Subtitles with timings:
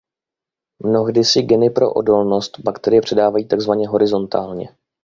[0.83, 4.75] Mnohdy si geny pro odolnost bakterie předávají takzvaně horizontálně.